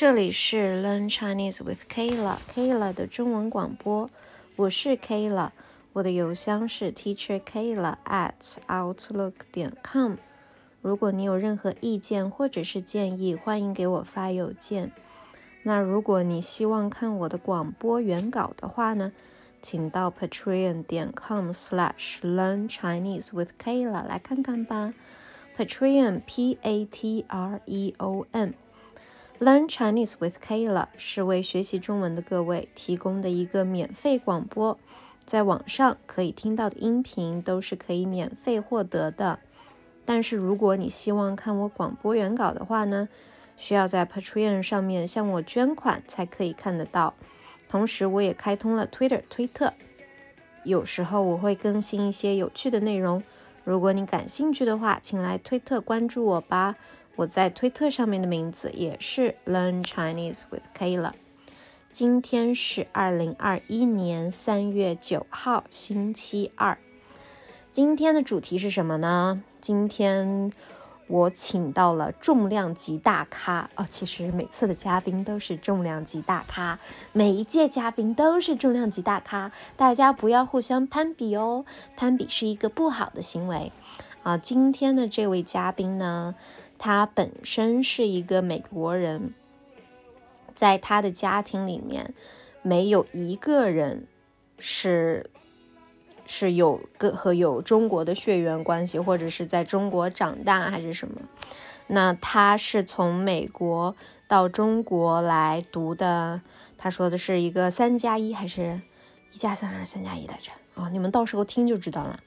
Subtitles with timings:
[0.00, 4.08] 这里是 Learn Chinese with Kayla，Kayla 的中文广播，
[4.54, 5.50] 我是 Kayla，
[5.92, 10.14] 我的邮箱是 Teacher Kayla at outlook 点 com。
[10.82, 14.92] 如果你有任何意见或者是建议，欢迎给我发邮件。
[15.64, 19.10] 那如果你希望看我的广播原稿的话呢，
[19.60, 24.94] 请到 Patreon 点 com slash learn Chinese with Kayla 来看看吧。
[25.56, 28.54] Patreon P A T R E O N
[29.40, 34.76] Learn Chinese with Kayla 是为学习中文的各位提供的一个免费广播，
[35.24, 39.38] 在网上可以听到的音频都是可以免费获得的。
[40.04, 43.08] 但是如果你希望看我广播原稿的话呢，
[43.56, 47.14] 需要在 Patreon 上面向我捐款才可以看得到。
[47.68, 49.72] 同时，我也开通了 Twitter 推特，
[50.64, 53.22] 有时候我会更新一些有趣的内容。
[53.62, 56.74] 如果你感兴趣的话，请来推特关注我吧。
[57.18, 61.14] 我在推特上面的名字也是 Learn Chinese with Kayla。
[61.90, 66.78] 今天是二零二一年三月九号，星期二。
[67.72, 69.42] 今天的主题是什么呢？
[69.60, 70.52] 今天
[71.08, 73.84] 我请到了重量级大咖哦。
[73.90, 76.78] 其实每次的嘉宾都是重量级大咖，
[77.12, 79.50] 每一届嘉宾都是重量级大咖。
[79.76, 81.64] 大家不要互相攀比哦，
[81.96, 83.72] 攀比是一个不好的行为
[84.22, 84.38] 啊。
[84.38, 86.36] 今天的这位嘉宾呢，
[86.78, 89.34] 他本身是一个美国人，
[90.54, 92.14] 在他的家庭里面
[92.62, 94.06] 没有一个人
[94.58, 95.30] 是。
[96.30, 101.22] 是有个和有中国的血缘关系，或者是在中国长大还是什么？
[101.86, 106.42] 那他是从美国到中国来读的。
[106.76, 108.82] 他说的是一个三加一还是
[109.32, 110.52] 一加三还是三加一来着？
[110.74, 112.20] 啊，你们到时候听就知道了。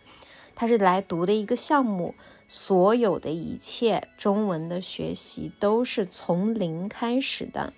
[0.56, 2.16] 他是来读的一个项目，
[2.54, 7.72] 所有的一切中文的学习都是从零开始的。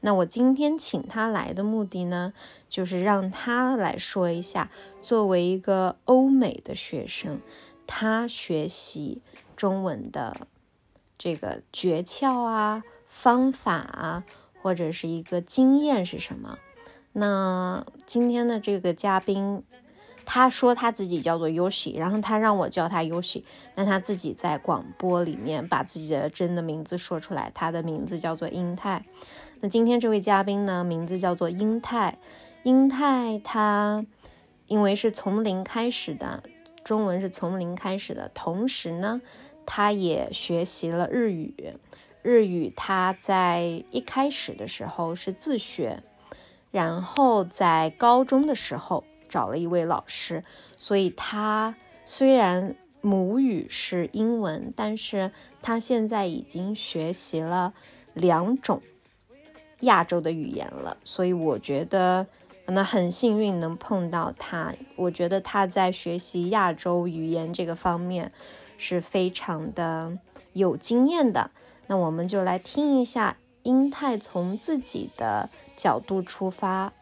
[0.00, 2.34] 那我今天请他来的目的呢，
[2.68, 4.70] 就是让他来说一下，
[5.00, 7.40] 作为一个欧美的学生，
[7.86, 9.22] 他学习
[9.56, 10.46] 中文的
[11.16, 14.24] 这个诀窍啊、方法啊，
[14.60, 16.58] 或者是一个经验是什么？
[17.14, 19.64] 那今天的这个嘉宾，
[20.30, 23.44] 他说他自己叫做 Yoshi，然后他让我叫他 Yoshi，
[23.74, 29.02] 那他自己在广播里面把自己的真的名字说出来，他的名字叫做英泰。
[29.60, 32.18] 那今天这位嘉宾呢，名字叫做英泰。
[32.62, 34.04] 英泰他
[34.66, 36.42] 因为是从零开始的，
[36.84, 39.22] 中文是从零开始的，同时呢，
[39.64, 41.78] 他也学习了日语。
[42.20, 46.02] 日语他在一开始的时候是自学，
[46.70, 50.42] 然后在高中的时候找了一位老师，
[50.76, 51.74] 所以他
[52.04, 55.30] 虽然母语是英文，但是
[55.62, 57.74] 他现在已经学习了
[58.14, 58.82] 两种。
[59.82, 62.26] 亚洲的语言了，所以我觉得
[62.66, 64.74] 那很幸运能碰到他。
[64.96, 68.32] 我觉得他在学习亚洲语言这个方面
[68.76, 70.18] 是非常的
[70.52, 71.52] 有经验的。
[71.86, 76.92] 那我们就来听一下英泰从自己的角度出发，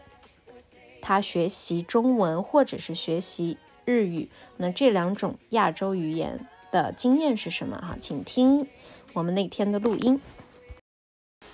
[1.09, 7.78] 他学习中文或者是学习日语，那这两种亚洲语言的经验是什么？
[7.78, 8.67] 哈，请听
[9.12, 10.21] 我们那天的录音。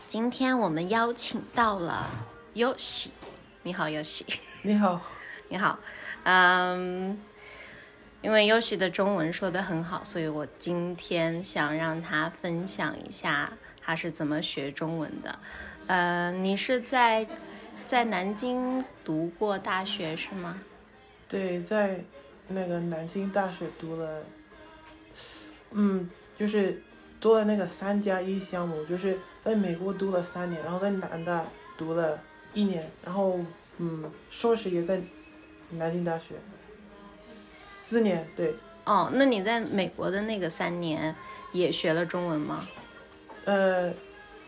[0.07, 2.09] 今天我们邀请到了
[2.55, 3.09] Yoshi，
[3.63, 4.23] 你好，Yoshi。
[4.63, 4.99] 你好，
[5.51, 5.79] 你好。
[6.23, 7.21] 嗯，
[8.23, 13.53] 因为 Yoshi 的中文说的很好，所以我今天想让他分享一下
[13.83, 15.39] 他是怎么学中文的。
[15.89, 17.27] 呃，你是在
[17.93, 20.59] 在南京读过大学是吗？
[21.29, 22.03] 对，在
[22.49, 24.25] 那个南京大学读了，
[25.73, 26.83] 嗯，就是。
[27.21, 31.45] 做了那个三加一项目，就是在美国读了三年，然后在南大
[31.77, 32.19] 读了
[32.53, 33.39] 一年，然后
[33.77, 35.01] 嗯，硕士也在
[35.71, 36.35] 南京大学
[37.21, 38.57] 四年，对。
[38.87, 41.15] 哦，那你在美国的那个三年
[41.53, 42.67] 也学了中文吗？
[43.45, 43.95] 呃，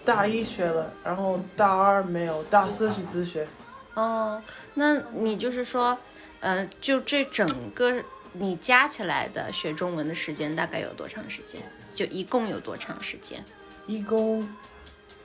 [0.04, 3.46] 大一学了，然后大二没有，大四是自学。
[3.94, 4.42] 哦，
[4.74, 5.96] 那你就是说，
[6.40, 8.02] 嗯，就这整个
[8.32, 11.60] 你加起来的学中文的时间大概有多长时间？
[11.92, 13.44] 就一共有多长时间？
[13.86, 14.40] 一共，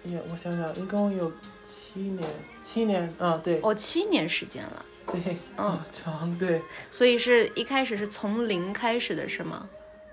[0.03, 1.31] 也我想想，一共有
[1.65, 2.29] 七年，
[2.61, 6.61] 七年，啊，对，哦，七年时间了，对，嗯，长，对，
[6.91, 9.67] 所以是一开始是从零开始的，是吗？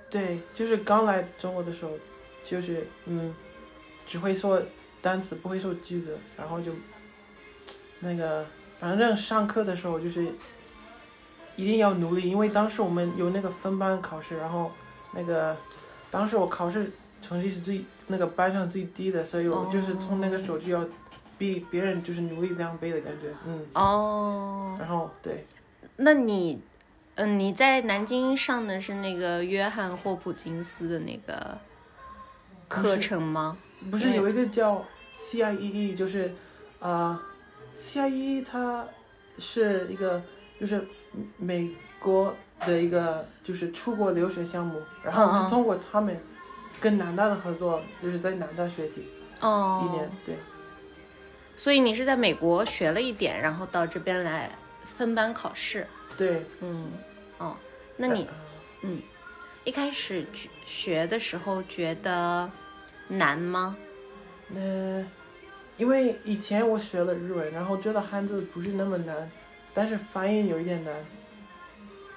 [0.09, 1.91] 对，就是刚来中国的时候，
[2.43, 3.35] 就是嗯，
[4.07, 4.63] 只会说
[5.03, 6.73] 单词，不会说句子，然后就
[8.01, 8.47] 那个，
[8.79, 10.27] 反正上课的时候就是
[11.57, 14.71] 一定要努力，因为当时我们有那个分班考试，然后
[15.13, 15.57] 那个。
[16.09, 20.87] 当时我考试成绩是最那个班上最低的，所以我就是从那个时候就要
[21.37, 25.45] 比别人就是努力两倍的感觉，嗯，哦，然后对，
[25.97, 26.63] 那你，
[27.17, 31.59] 嗯、你在南京上的是那个约翰霍普金斯的那个
[32.69, 33.59] 课程吗？
[33.81, 33.91] 对。
[33.91, 36.33] 不是有一个叫 CIEE，就是
[36.81, 37.21] 啊、
[37.77, 38.87] CIEE 它
[39.39, 40.23] 是一个
[40.59, 40.87] 就是
[41.37, 42.35] 美国
[42.67, 46.19] 的一个就是出国留学项目，然后通过他们
[46.81, 49.07] 跟南大的合作，就是在南大学习
[49.41, 50.37] 哦，一年，对。
[51.57, 54.51] 所以你是在美国学了一点，然后到这边来
[54.85, 55.87] 分班考试。
[56.15, 56.91] 对，嗯，
[57.39, 57.57] 哦，
[57.97, 58.29] 那你
[58.83, 59.01] 嗯
[59.65, 62.51] 一开始学学的时候觉得
[63.09, 63.77] 难吗？
[64.49, 64.61] 那
[65.77, 69.31] 因为以前我学了日文，然后觉得汉字不是那么难，
[69.75, 70.95] 但是发音有一点难。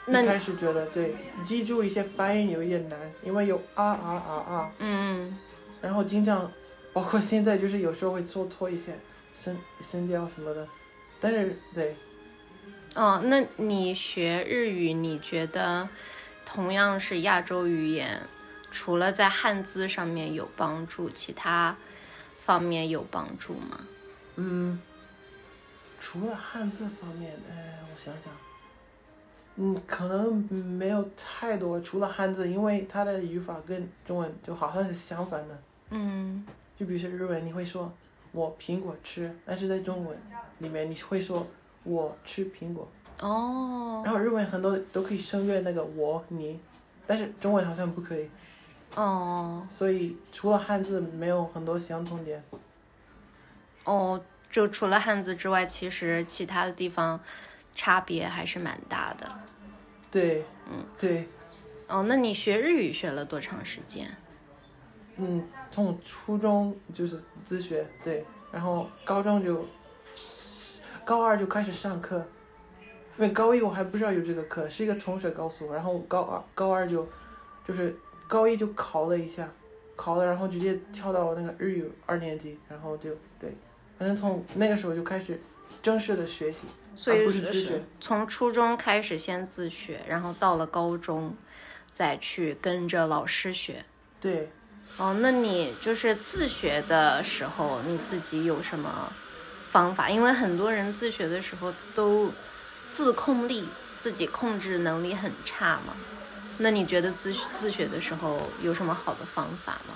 [0.05, 5.37] 那开始觉得对，记住一些发音有一点难，因为有啊啊啊啊，嗯，
[5.81, 6.51] 然后经常，
[6.93, 8.93] 包括现在就是有时候会说错一些
[9.39, 10.67] 声声调什么的，
[11.19, 11.95] 但是对，
[12.95, 15.87] 哦，那你学日语，你觉得
[16.43, 18.19] 同样是亚洲语言，
[18.71, 21.75] 除了在汉字上面有帮助，其他
[22.37, 23.79] 方面有帮助吗？
[24.35, 24.81] 嗯，
[25.99, 28.31] 除了汉字方面，哎，我想想，
[29.57, 35.61] 嗯，可能没有太多，除了汉字，因为它的语法跟中文就好像是相反的。
[35.89, 36.45] 嗯，
[36.77, 37.91] 就比如说日文，你会说
[38.31, 40.17] 我苹果吃，但是在中文
[40.59, 41.45] 里面你会说
[41.83, 42.87] 我吃苹果。
[43.21, 46.57] 哦，然后日文很多都可以省略那个我你，
[47.05, 48.29] 但是中文好像不可以，
[48.95, 52.43] 哦，所以除了汉字没有很多相同点。
[53.83, 57.19] 哦，就除了汉字之外，其实其他的地方
[57.73, 59.31] 差别还是蛮大的。
[60.11, 61.27] 对，嗯，对，
[61.87, 64.09] 哦，那你学日语学了多长时间？
[65.17, 69.65] 嗯，从初中就是自学，对，然后高中就
[71.05, 72.25] 高二就开始上课，
[73.17, 77.07] 因为高一我还不知道有这个课，是一个同学告诉我，然后高二高二就
[77.67, 77.97] 就是
[78.29, 79.49] 高一就考了一下，
[79.95, 83.09] 考了，然后直接跳到那个日语二年级，然后就
[83.39, 83.51] 对，
[83.97, 85.41] 反正从那个时候就开始
[85.81, 87.83] 正式的学习，所以而不是自学。
[87.99, 91.35] 从初中开始先自学，然后到了高中
[91.91, 93.83] 再去跟着老师学。
[94.21, 94.51] 对，
[94.97, 99.11] 哦，那你就是自学的时候，你自己有什么
[99.71, 100.07] 方法？
[100.07, 102.31] 因为很多人自学的时候都
[102.93, 103.67] 自控力、
[103.97, 105.95] 自己控制能力很差嘛。
[106.59, 109.95] 那你觉得自自学的时候有什么好的方法吗？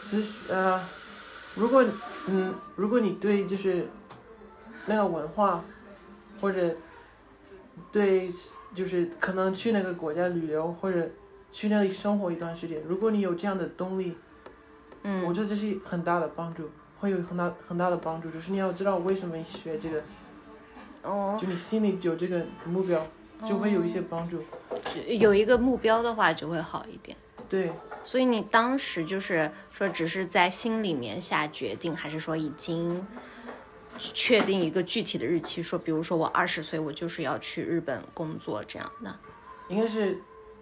[0.00, 0.82] 自学呃，
[1.54, 1.84] 如果
[2.26, 3.86] 嗯，如果你对就是
[4.86, 5.62] 那个文化，
[6.40, 6.74] 或者
[7.92, 8.30] 对
[8.74, 11.10] 就是可能去那个国家旅游，或者
[11.52, 14.16] 去那里生活一段时间，如果你有这样的动力，
[15.02, 18.30] 嗯我嗯觉得这是很大的帮助，会有很大很大的帮助。
[18.30, 20.02] 就是你要知道为什么你学这个，
[21.02, 23.06] 哦，就你心里有这个目标，
[23.46, 24.42] 就会有一些帮助。
[25.06, 27.16] 有一个目标的话就会好一点。
[27.48, 27.70] 对，
[28.02, 33.06] 所以你当时就是说，只是在心里面下决定，还是说已经
[33.98, 35.62] 确定一个具体的日期？
[35.62, 39.14] 说，比如说我二十岁，我就是要去日本工作这样的。
[39.68, 40.18] 应该是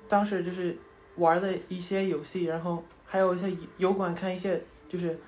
[0.08, 0.76] 当时就是
[1.16, 5.18] 玩的一些游戏，然后还有一些油管看一些就是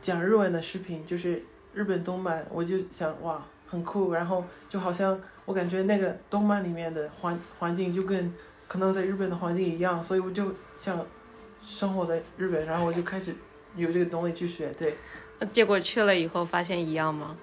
[0.00, 8.30] 讲日文的视频，就是日本动漫，我就想哇很酷，然后就好像我感觉那个动漫里面的环环境就跟
[8.68, 11.02] 可能在日本的环境一样，所以我就想
[11.64, 13.34] 生活在日本，然后我就开始
[13.74, 14.94] 有这个动力去学，对，
[15.50, 17.34] 结果去了以后发现一样吗？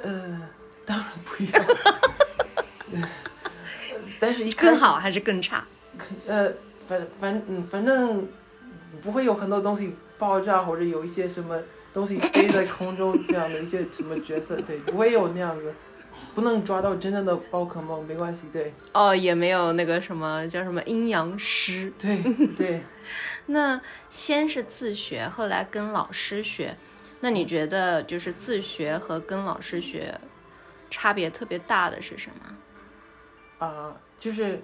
[0.00, 0.40] 呃，
[0.86, 1.64] 当然不一样，
[4.18, 5.62] 但是一更好还是更差？
[6.26, 6.50] 呃，
[6.88, 8.26] 反反嗯，反正
[9.02, 11.60] 不会有很多东西爆炸，或者有一些什么
[11.92, 15.74] 东西飞在空中这样的一些什么角色，对，不会有那样子，
[16.34, 21.92] 不能抓到真正的宝可梦，没关系，对，哦，也没有那个什么叫什么阴阳师。
[21.98, 22.22] 对
[22.56, 22.82] 对，
[23.46, 26.76] 那先是自学，后来跟老师学。
[27.20, 30.20] 那你觉得就是自学和跟老师学
[30.88, 33.66] 差别特别大的是什么？
[33.66, 34.62] 啊、就是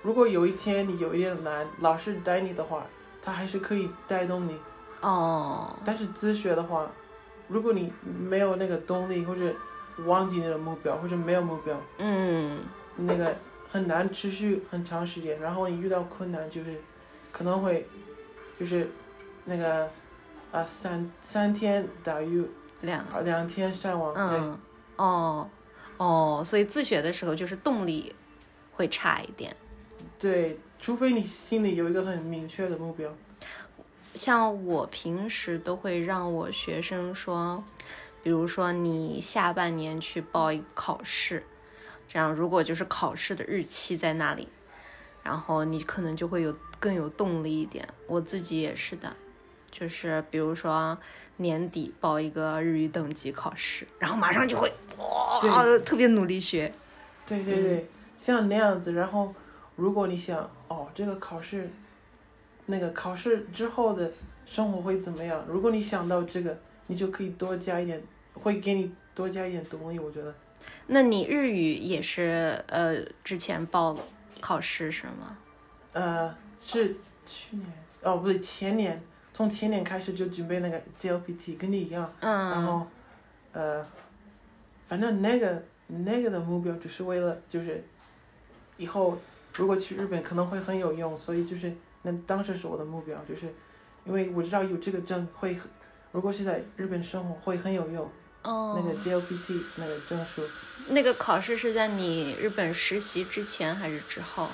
[0.00, 2.86] 如果有一天你有一点难，老师带你的话，
[3.20, 4.56] 他还是可以带动你，
[5.04, 6.90] 哦，但是自学的话，
[7.48, 9.54] 如果你没有那个动力，或者
[10.06, 12.58] 忘记你的目标，或者没有目标，嗯，
[12.96, 13.36] 那个
[13.70, 16.80] 很难持续很长时间，然后你遇到困难就是
[17.30, 17.86] 可能会
[18.58, 18.90] 就是
[19.44, 19.90] 那个
[20.50, 22.42] 啊三三天打鱼
[22.80, 24.58] 两啊两天上网，嗯，
[24.96, 25.50] 哦，
[25.98, 28.14] 哦，所以自学的时候就是动力
[28.72, 29.54] 会差一点。
[30.18, 33.12] 对对，除非你心里有一个很明确的目标，
[34.14, 37.62] 像我平时都会让我学生说，
[38.22, 41.44] 比如说你下半年去报一个考试，
[42.08, 44.48] 这样如果就是考试的日期在那里，
[45.22, 47.86] 然后你可能就会有更有动力一点。
[48.06, 49.14] 我自己也是的，
[49.70, 50.96] 就是比如说
[51.38, 56.72] 年底报一个日语等级考试，然后马上就会哇对特别努力学。
[57.26, 58.92] 对对对，像那样子。
[58.92, 59.34] 然后，
[59.76, 61.70] 如果你想哦，这个考试，
[62.66, 64.10] 那个考试之后的
[64.46, 65.44] 生活会怎么样？
[65.48, 66.56] 如果你想到这个，
[66.86, 68.02] 你就可以多加一点，
[68.34, 69.98] 会给你多加一点动力。
[69.98, 70.34] 我觉得，
[70.86, 73.96] 那你日语也是呃之前报
[74.40, 75.36] 考试是吗？
[75.92, 77.66] 呃，是去年
[78.02, 79.00] 哦，不对，前年，
[79.32, 82.12] 从前年开始就准备那个 JLPT，跟你一样。
[82.20, 82.86] 嗯然嗯后，
[83.52, 83.86] 呃，
[84.86, 87.82] 反正那个那个的目标只是为了就是，
[88.76, 89.16] 以后
[89.54, 91.72] 如果去日本可能会很有用，所以就是
[92.04, 93.52] 那当时是我的目标，就是
[94.04, 95.58] 因为我知道有这个证会，
[96.12, 98.08] 如果是在日本生活会很有用，
[98.44, 100.42] 哦，那个 JLPT 那个证书
[100.88, 104.48] 那个考试是在你日本实习之前还是之后？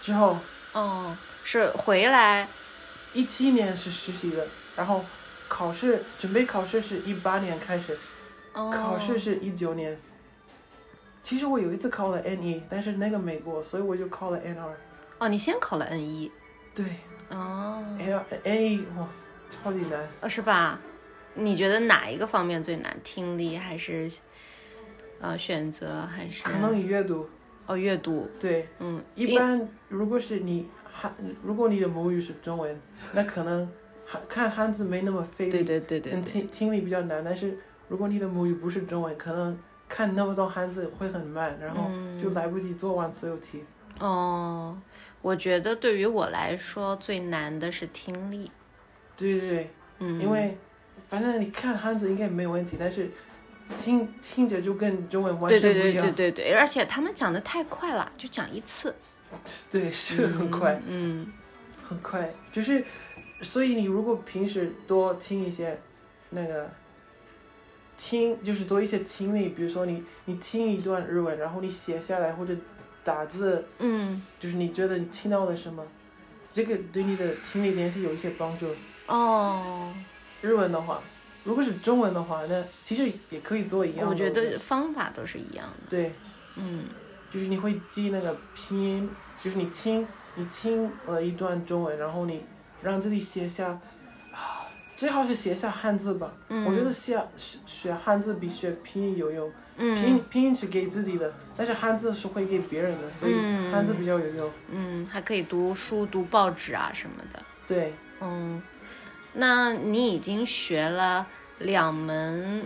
[0.00, 0.38] 之后
[0.72, 2.48] 哦，是回来
[3.12, 5.04] 一七年是实习的，然后
[5.48, 7.98] 考试准备考试是一八年开始，
[8.54, 10.00] 哦，考试是一九年。
[11.24, 14.76] 其实我有一次考了 N 一，但是那个没过，所以我就考了 N 二。
[15.18, 16.30] 哦，你先考了 N 一
[16.74, 16.84] 对
[17.30, 18.10] 哦一
[18.98, 19.08] 哇，
[19.50, 20.00] 超级难。
[20.20, 20.78] 哦是吧？
[21.34, 22.94] 你觉得哪一个方面最难？
[23.02, 24.10] 听力还是
[25.20, 27.28] 呃选择还是可能阅读，
[27.66, 28.28] 哦阅读？
[28.38, 32.78] 对，嗯，一般如果是你汉，如果你的母语是中文，
[33.14, 33.66] 那可能
[34.04, 37.24] 汉看汉字没那么费力，对对对对听听力比较难。
[37.24, 37.56] 但是
[37.88, 43.64] 如果你的母语不是中文，可能看那么多汉字会很慢，然后嗯就来不及做完所有题。
[44.02, 44.76] 哦，
[45.20, 48.50] 我觉得对于我来说最难的是听力，
[49.16, 50.58] 对对对，嗯，因为
[51.08, 53.08] 反正你看汉字应该没有问题，但是
[53.78, 56.04] 听听着就跟中文完全不一样。
[56.14, 58.92] 对对对，而且他们讲的太快了，就讲一次，
[59.70, 60.80] 对是很快。
[60.86, 61.32] 嗯，
[61.88, 62.84] 很快，就是，
[63.40, 65.78] 所以你如果平时多听一些，
[66.30, 66.68] 那个，
[67.96, 72.52] 听就是多一些听力，比如说你你听一段日文，然后你写下来或者
[73.04, 74.22] 打字，嗯。
[74.38, 75.84] 就是你觉得你听到了什么，
[76.52, 78.66] 这个对你的听力联系有一些帮助。
[79.06, 79.92] 哦，
[80.40, 81.00] 日文的话，
[81.44, 84.10] 如果是中文的话，那其实也可以做一样的。
[84.10, 86.14] 我觉得方法都是一样的，对，
[86.56, 86.84] 嗯。
[87.32, 89.10] 就是你会记那个拼音，
[89.42, 92.44] 就是你听你听了一段中文，然后你
[92.82, 93.68] 让自己写下，
[94.32, 94.61] 啊，
[95.02, 96.32] 最好是写下汉字吧。
[96.48, 104.48] 嗯，我觉得写学学汉字比学拼音有用，拼拼音是给自己的，但是汉字是会给别人的，所以嗯汉字比较有用。
[104.70, 108.62] 嗯，还可以读书、读报纸啊什么的，对，嗯，
[109.32, 111.26] 那你已经学了
[111.58, 112.62] 两门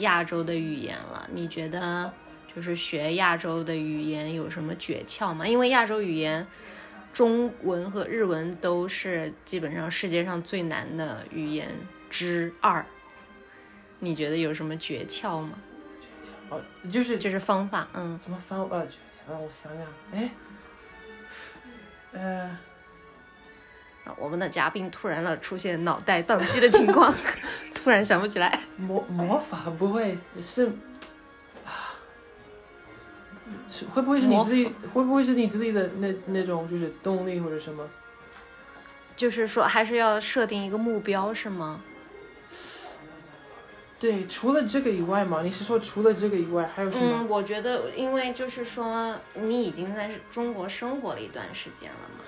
[0.00, 2.12] 亚洲的语言了，你觉得
[2.54, 5.48] 就是学亚洲的语言有什么诀窍吗？
[5.48, 6.46] 因为亚洲语言，
[7.12, 11.68] 中文和日文都是基本上世界上最难的语言
[12.08, 12.84] 之二，
[13.98, 15.58] 你觉得有什么诀窍吗？
[16.50, 16.60] 哦，
[16.90, 18.76] 就是就是方法，嗯，什么方法？
[19.28, 20.30] 让我想想，哎，
[22.12, 22.58] 呃，
[24.16, 27.14] 我们的嘉宾突然了出现脑袋宕机的情况，
[27.74, 28.60] 突然想不起来。
[28.78, 30.72] 魔魔法不会是啊，
[33.70, 34.64] 是会不会是你自己？
[34.92, 37.88] 会不会是你自己的那那种就是动力或者什么？
[39.16, 41.80] 就是说，还是要设定一个目标，是吗？
[44.00, 47.04] 对，除了这个以外嘛，你是说除了这个以外还有什么？
[47.18, 52.24] 嗯，我觉得，因为就是说，你已经在中国生活了一段时间了嘛，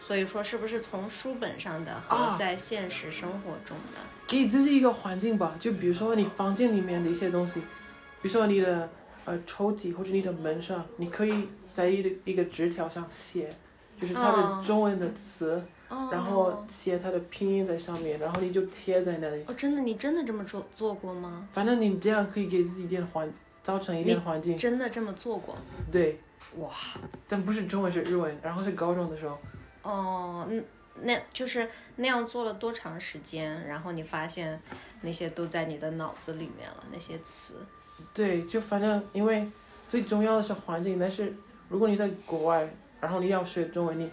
[0.00, 3.98] 所以说，是不是从书本上的和啊在现实生活中的，
[4.28, 7.54] 给自己一个环境吧，就比如说你房间里面的一些东西，
[8.22, 8.88] 比如说你的
[9.28, 13.54] 呃抽屉或者你的门上，你可以在一个一个纸条上写，
[14.00, 19.44] 就是它的哦中文的词，哦然后写它的拼音在上面，然后你就贴在那里。
[19.46, 21.46] 哦，真的，你真的这么做做过吗？
[21.52, 23.30] 反正你这样可以给自己一点环，
[23.62, 24.56] 造成一点环境。
[24.56, 25.54] 真的这么做过？
[25.92, 26.18] 对，
[26.56, 26.70] 哇，
[27.28, 29.38] 但不是中文是日文，然后是高中的时候，
[29.82, 30.64] 哦，嗯，
[31.02, 33.62] 那就是那样做了多长时间？
[33.66, 34.58] 然后你发现
[35.02, 37.54] 那些都在你的脑子里面了，那些词。
[38.14, 39.46] 对，就反正因为
[39.88, 41.34] 最重要的是环境，但是
[41.68, 42.68] 如果你在国外，
[43.00, 44.10] 然后你要学中文，你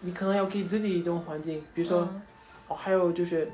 [0.00, 2.00] 你可能要给自己一种环境，比如说。
[2.00, 2.22] 嗯
[2.68, 3.50] 哦，还有就是，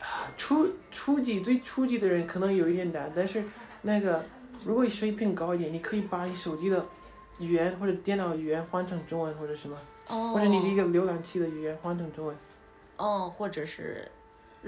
[0.00, 3.42] 啊初初级最初级的人可能有一点难，但是
[3.82, 4.22] 那个
[4.64, 6.84] 如果你水平高一点，你可以把你手机的
[7.38, 9.78] 语言或者电脑语言换成中文或者什么，
[10.08, 12.36] 哦，或者你的一个浏览器的语言换成中文。
[12.96, 14.10] 哦，或者是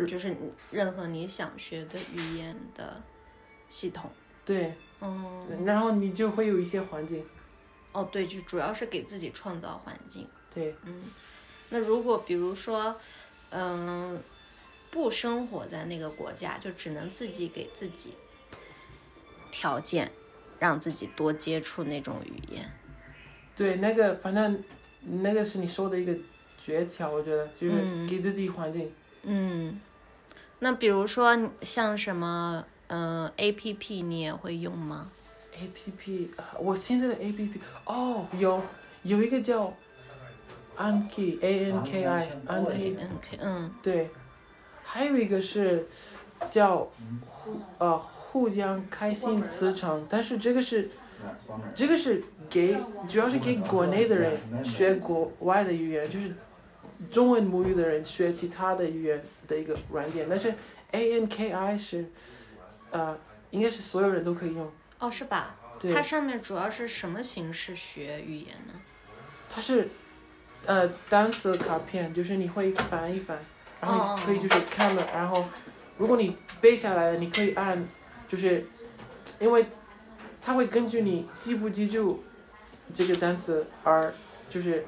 [0.06, 0.34] 就是
[0.70, 3.02] 任何你想学的语言的
[3.74, 4.08] 系统。
[4.44, 7.26] 对，嗯，然后你就会有一些环境。
[7.90, 10.28] 哦，对，就主要是给自己创造环境。
[10.54, 11.02] 对，嗯，
[11.70, 12.94] 那如果比如说，
[13.50, 14.22] 嗯，
[14.92, 18.14] 不生活在那个国家，就只能自己给自己
[19.50, 20.12] 条件，
[20.60, 22.70] 让自己多接触那种语言。
[23.56, 24.62] 对，那个反正
[25.00, 26.16] 那个是你说的一个
[26.56, 28.92] 诀窍，我觉得就是嗯给自己环境。
[29.22, 29.80] 嗯，
[30.60, 35.10] 那比如说像什么，嗯、A P P 你也会用吗
[35.58, 38.62] ？A P P，我现在的 A P P 哦，有
[39.02, 39.72] 有一个叫
[40.76, 43.70] Anki A N K I Anki，嗯，K，嗯。
[43.82, 44.10] 对，
[44.82, 45.86] 还有一个是
[46.50, 46.90] 叫
[47.24, 50.90] 互呃互相开心磁场，但是这个是
[51.74, 52.76] 这个是给
[53.08, 56.34] 主要是给国内的人学国外的语言，就是
[57.10, 60.52] 中文母语的人学其他的语言的一个软件，但是
[60.90, 62.04] A N K I 是
[62.94, 63.18] 呃
[63.50, 65.56] 应该是所有人都可以用，哦，是吧？
[65.78, 65.92] 对。
[65.92, 68.72] 它上面主要是什么形式学语言呢？
[69.50, 69.88] 它是，
[70.64, 73.38] 呃，单词卡片，就是你会翻一翻，
[73.80, 75.44] 然后可以就是看了，然后
[75.98, 77.86] 如果你背下来了，你可以按，
[78.28, 78.66] 就是，
[79.38, 79.66] 因为
[80.40, 82.24] 它会根据你记不记住
[82.92, 84.12] 这个单词而
[84.50, 84.84] 就是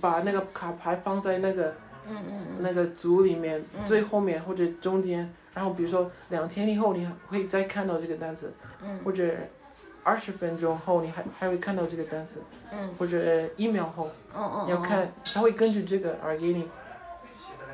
[0.00, 1.74] 把那个卡牌放在那个
[2.08, 8.52] 嗯嗯那个组里面嗯最后面或者中间，然后比如说两天以后你会再看到这个单词，
[8.84, 9.34] 嗯或者
[10.04, 14.10] 二十分钟后你还还会看到这个单词，嗯或者一秒后。
[14.34, 16.68] 嗯嗯，要看，它会根据这个而给你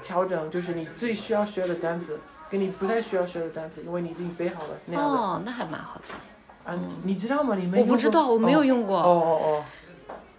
[0.01, 5.19] 调整，就是你最需要学的单词，跟你不太需要学的单词，因为你已经背好了那样的。
[5.19, 6.71] 哦，那还蛮好的。
[6.71, 7.57] 啊，你知道吗？
[7.57, 8.97] 你没我不知道，我没有用过。
[8.97, 9.65] 哦哦哦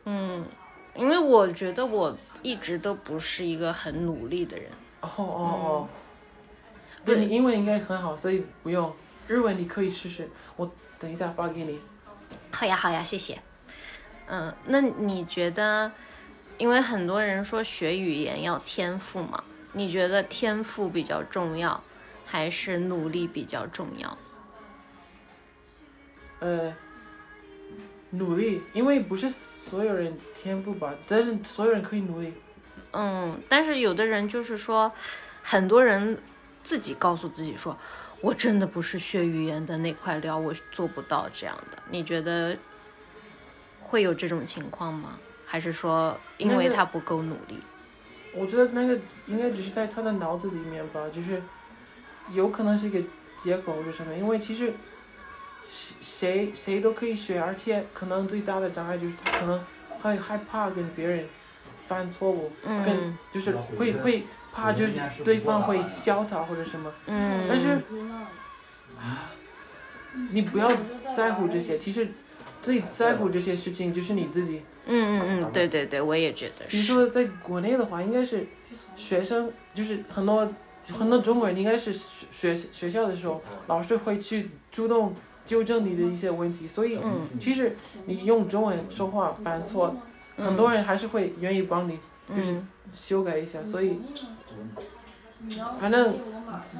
[0.05, 0.45] 嗯，
[0.95, 4.67] 因为我觉得我一直都不是一个很努力的人。
[5.01, 5.87] 哦哦哦哦。
[7.05, 8.93] 对你英文应该很好，所以不用。
[9.27, 11.79] 日文你可以试试，我等一下发给你。
[12.51, 13.41] 好呀，好呀，谢谢。
[14.27, 15.91] 嗯，那你觉得，
[16.57, 21.81] 因为很多人说学语言要天赋嘛，你觉得天赋比较重要，
[22.25, 24.17] 还是努力比较重要？
[26.39, 26.73] 呃，
[28.09, 32.33] 努力，因为不是所有人天赋吧，但是所有人可以努力。
[32.91, 34.91] 嗯，但是有的人就是说，
[35.41, 36.17] 很多人
[36.63, 37.77] 自己告诉自己说，
[38.21, 41.77] 我真的不是学语言的那块料，我做不到这样的。
[41.89, 42.57] 你觉得
[43.79, 45.19] 会有这种情况吗？
[45.45, 47.59] 还是说因为他不够努力？
[48.33, 51.39] 我觉得那个应该只是在他的脑子里面吧，就是
[52.31, 52.99] 有可能是一个
[53.39, 54.73] 借口或者什么，因为其实
[55.67, 59.63] 谁谁谁都可以学，而且可能最大的障碍就是他可能
[60.01, 61.27] 会害怕跟别人
[61.87, 67.81] 犯错误，跟嗯就是会会怕就是对方会笑他或者什么，嗯，但是
[68.99, 69.25] 啊
[70.31, 70.71] 你不要
[71.15, 72.07] 在乎这些，其实
[72.61, 74.61] 最在乎这些事情就是你自己。
[74.85, 76.71] 嗯嗯嗯，对对对，我也觉得是。
[76.71, 78.45] 比如说，在国内的话，应该是
[78.97, 80.47] 学生，就是很多
[80.89, 89.95] 很多中国人，应该是学学校的时候，老师会去主动纠正你的一些问题，所以嗯其实你用中文说话犯错，
[90.35, 91.97] 很多人还是会愿意帮你
[92.35, 93.97] 就是嗯修改一下，所以
[95.79, 96.17] 反正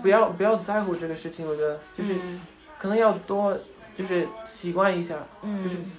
[0.01, 2.41] 不要不要在乎这个事情，我觉得就是嗯
[2.79, 3.57] 可能要多
[3.97, 5.15] 就是习惯一下，
[5.63, 5.91] 就是嗯，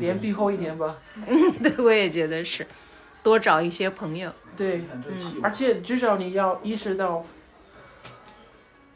[0.00, 0.96] 脸皮厚一点吧，
[1.62, 2.66] 对，我也觉得是，
[3.22, 4.30] 多找一些朋友。
[4.56, 4.82] 对。
[4.92, 7.24] 嗯而且至少你要意识到，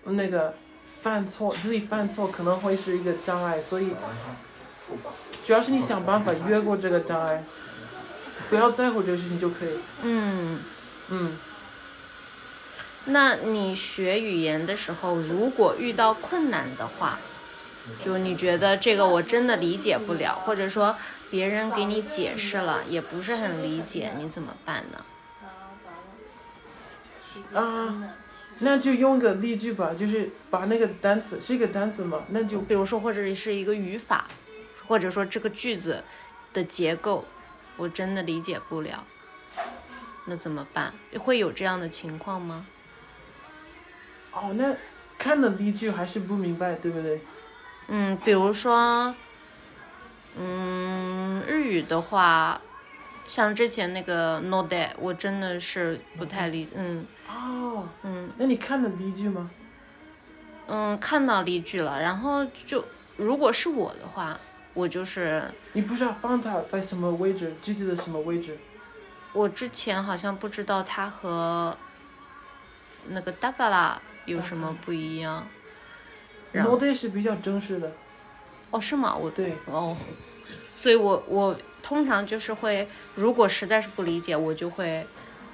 [0.04, 0.54] 那个
[1.00, 3.92] 犯错自己犯错可能会是一个障碍，所以
[5.44, 7.42] 主要是你想办法越过这个障碍，
[8.50, 9.70] 不要在乎这个事情就可以。
[10.02, 10.60] 嗯，
[11.08, 11.38] 嗯，
[13.06, 17.18] 那你学语言的时候，如果遇到困难的话，
[17.98, 20.96] 就你觉得这个我真的理解不了，或者说
[21.30, 25.04] 别人给你解释了也不是很理解，你怎么办呢？
[27.54, 28.14] 啊，
[28.58, 34.26] 那就用个例句吧，就是把那个单词是一个单词嘛，那就比如说，或者是一个语法，
[34.88, 36.02] 或者说这个句子
[36.52, 37.24] 的结构，
[37.76, 39.04] 我真的理解不了，
[40.24, 40.92] 那怎么办？
[41.20, 42.66] 会有这样的情况吗？
[44.36, 44.74] 哦，那
[45.16, 47.20] 看了例句还是不明白，对不对？
[47.88, 49.14] 嗯，比如说，
[50.36, 52.60] 嗯，日语的话，
[53.26, 59.50] 像之前那个 no day，我真的是不太理，嗯哦，嗯那你看了例句吗？
[60.66, 62.84] 嗯，看到例句了，然后就
[63.16, 64.38] 如果是我的话，
[64.74, 68.58] 我就是你不知道放它在什么位置，具体的什么位置？
[69.32, 71.74] 我之前好像不知道它和
[73.08, 75.46] 那个达嘎拉有什么不一样？
[76.52, 77.92] 然后是比较正式的，
[78.70, 79.14] 哦，是吗？
[79.14, 79.96] 我对，哦，
[80.74, 85.06] 所以我我通常就是会，如果实在是不理解，我就会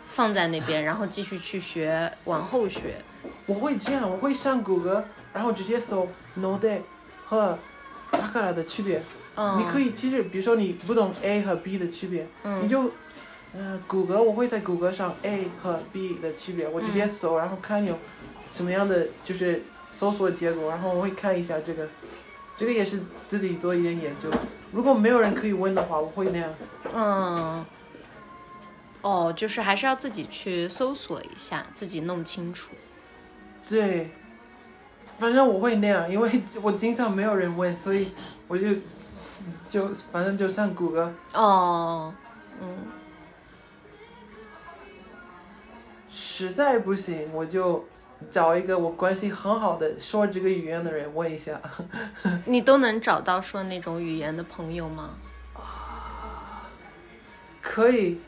[0.07, 3.03] 放在那边，然后继续去学，往后学。
[3.47, 6.81] 我会这样，我会上谷歌，然后直接搜 no day
[7.27, 7.59] 和
[8.13, 9.03] dakara 的区别。
[9.35, 12.91] 嗯，你可以其实，比如说你不懂 A 和 B 的区别，嗯你就，
[13.55, 17.99] 呃，谷歌我会在谷歌上 A 和 B 的区别，我直嗯接搜，然后看有
[18.53, 21.89] 什么样的就是搜索结果，然后我会看一下这个，
[22.57, 24.31] 这个也是自己做一点研究。
[24.73, 26.55] 如果没有人可以问的话，我会那样。
[26.95, 27.65] 嗯，
[29.01, 32.71] 哦，就是还是要自己去搜索一下，自己弄清楚。
[33.69, 34.11] 对，
[35.19, 38.13] 反正我会那样，因为我经常没有人问，所以
[38.49, 38.69] 我就
[39.71, 41.13] 就反正就上谷歌。
[41.33, 42.15] 哦，
[42.61, 42.79] 嗯，
[46.11, 47.87] 实在不行，我就
[48.31, 51.61] 找一个我关系很好的说这个语言的人问一下。
[52.47, 55.11] 你都能找到说那种语言的朋友吗？
[57.61, 58.19] 可以，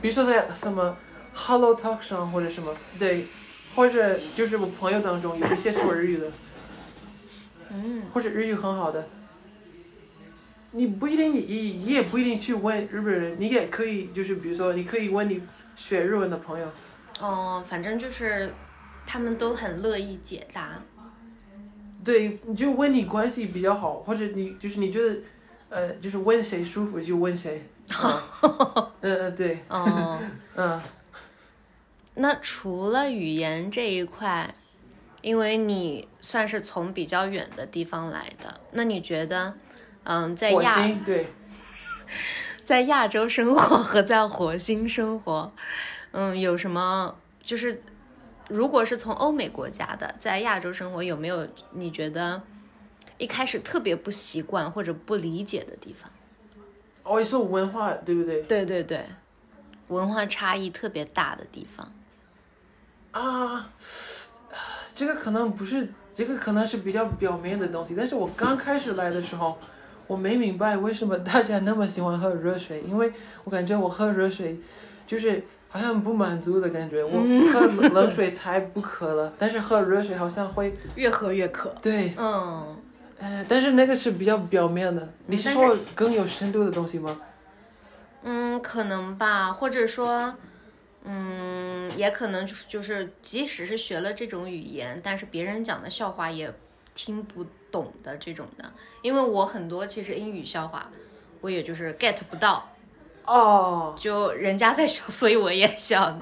[0.00, 0.96] 比如说在什么
[1.34, 3.26] Hello Talk 上或者什么，对，
[3.74, 6.30] 或者就是我朋友当中有一些说日语的，
[7.70, 9.08] 嗯，或者日语很好的，
[10.70, 11.40] 你不一定你
[11.84, 15.42] 你也不一定去问日本人，你也可以就是比如说你可以问你
[15.74, 16.66] 学日文的朋友，
[17.20, 18.52] 哦，反正就是
[19.06, 20.80] 他们都很乐意解答。
[22.04, 25.16] 对，你就问你关系比较好，或者你就是你觉得，
[25.68, 27.68] 呃，就是问谁舒服就问谁。
[27.90, 30.20] 嗯嗯嗯，对，哦，
[30.54, 30.80] 嗯，
[32.14, 34.52] 那除了语言这一块，
[35.22, 39.54] 因为你算是从比较远的地方来的，那你觉得，
[40.04, 41.28] 嗯，在亚对，
[42.64, 45.52] 在亚洲生活和在火星生活，
[46.18, 47.82] 嗯，有什么就是，
[48.48, 52.40] 如果是从欧美国家的，在亚洲生活，有没有你觉得
[53.18, 56.10] 一开始特别不习惯或者不理解的地方？
[57.02, 58.40] 哦，你说文化对不对？
[58.44, 59.04] 对对对，
[59.88, 61.92] 文化差异特别大的地方。
[63.10, 63.70] 啊，
[64.94, 67.94] 这个可能不是，这个可能是比较表面的东西。
[67.94, 69.58] 但是我刚开始来的时候，
[70.06, 73.12] 我没明白为什么大家那么喜欢喝热水，因为
[73.44, 74.58] 我感觉我喝热水，
[75.06, 75.44] 就是
[75.76, 77.04] 好像不满足的感觉。
[77.04, 77.20] 我
[77.52, 81.74] 喝冷水才不渴了， 但是喝热水好像会越喝越渴。
[81.82, 82.76] 对，嗯，
[83.18, 85.06] 呃，但是那个是比较表面的。
[85.26, 87.20] 你是说更有深度的东西吗？
[88.22, 90.34] 嗯，可能吧，或者说，
[91.04, 96.52] 嗯，也可能就是就是，即使是学了这种语言，但是别人讲的笑话也
[96.94, 100.90] 听不懂的这种的，因为我很多其实英语笑话，
[101.42, 102.72] 我也就是 get 不到，
[103.26, 106.16] 哦就人家在笑，所以我也笑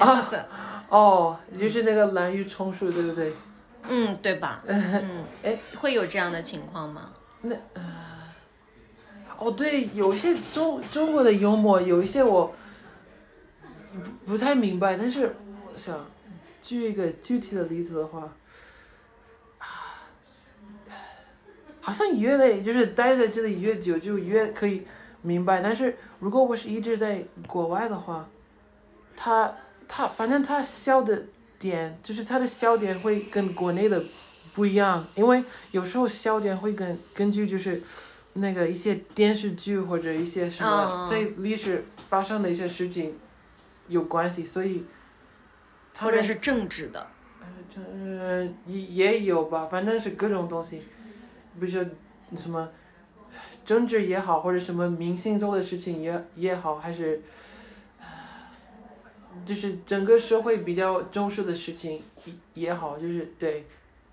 [0.89, 3.33] 哦，就是那个滥竽充数，对不对？
[3.89, 4.63] 嗯，对吧？
[4.67, 7.13] 嗯，哎，会有这样的情况吗？
[7.43, 7.55] 那
[9.37, 12.55] 哦，对，有一些中中国的幽默，有一些我
[13.93, 15.37] 不不太明白，但是
[15.67, 16.07] 我想
[16.63, 18.33] 举一个具体的例子的话，
[19.59, 19.67] 啊
[21.83, 24.87] 好像越累就是待在这里越久，就越可以
[25.25, 25.61] 明白。
[25.61, 28.29] 但是如果我是一直在国外的话，
[29.17, 29.53] 他
[29.89, 31.25] 他反正他笑的
[31.59, 34.01] 点，就是他的笑点会跟国内的
[34.55, 37.83] 不一样，因为有时候笑点会跟根据就是。
[38.37, 43.17] 那个一些电视剧或者一些什么嗯在历史发生的一些事情
[43.87, 44.85] 有关系，所以
[45.93, 47.07] 他或者是政治的？
[47.73, 50.79] 这呃也也有吧，反正是各种东西，
[51.61, 51.85] 比如说
[52.37, 52.69] 什么
[53.65, 57.23] 政治也好，或者什么明星做的事情也也好，还是
[59.45, 63.67] 就是整个社会比较重视的事情也也好，就是对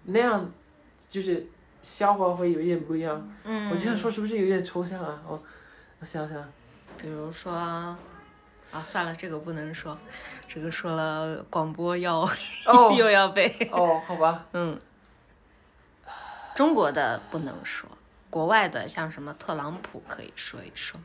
[0.05, 0.51] 那样
[1.07, 1.45] 就是
[1.81, 3.29] 笑话会有一点不一样。
[3.43, 5.21] 嗯，我这样说是不是有点抽象啊？
[5.27, 5.41] 我
[5.99, 6.43] 我想想，
[6.97, 7.97] 比如说，啊，
[8.71, 9.97] 算了，这个不能说，
[10.47, 12.29] 这个说了广播要、哦。
[12.97, 14.79] 又要被，哦，好吧，嗯，
[16.55, 17.89] 中国的不能说，
[18.31, 20.99] 国外的像什么特朗普可以说一说，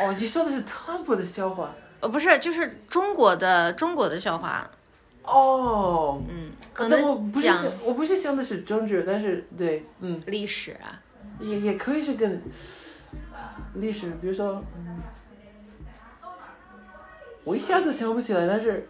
[0.00, 1.72] 哦，你说的是特朗普的笑话。
[2.00, 4.68] 呃，不是，就是中国的中国的笑话，
[5.22, 10.98] 哦，嗯，可能我不是想，我不是想的是政治，但是对，嗯，历史啊，
[11.38, 12.42] 也也可以是跟
[13.74, 14.98] 历史，比如说，嗯，
[17.44, 18.88] 我一下子想不起来，但是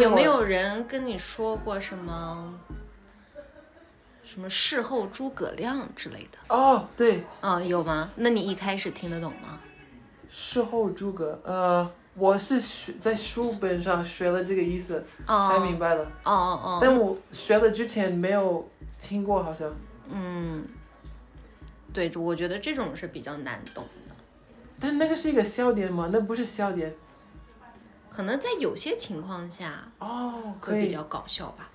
[0.00, 2.54] 有没有人跟你说过什么？
[4.26, 8.10] 什么事后诸葛亮之类的，哦，对，啊、有吗？
[8.16, 9.60] 那你一开始听得懂吗？
[10.28, 18.68] 事后诸葛，呃，我是学在书本上学了这个意思哦才明白了，哦哦哦，但我学了之前没有
[19.00, 19.72] 听过，好像。
[20.10, 20.64] 嗯，
[21.92, 24.14] 对，我觉得这种是比较难懂的，
[24.80, 26.10] 但那个是一个笑点吗？
[26.12, 26.92] 那不是笑点
[28.10, 31.70] 可能在有些情况下哦，可以会比较搞笑吧。